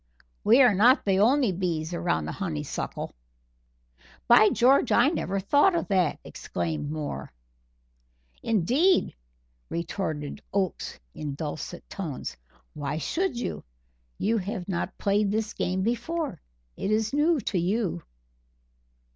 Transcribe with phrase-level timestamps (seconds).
[0.43, 3.13] We are not the only bees around the honeysuckle."
[4.27, 4.91] "By George!
[4.91, 7.31] I never thought of that," exclaimed Moore.
[8.41, 9.13] "Indeed!"
[9.69, 12.35] retorted Oakes in dulcet tones.
[12.73, 13.63] "Why should you?
[14.17, 16.41] You have not played this game before
[16.75, 18.01] it is new to you."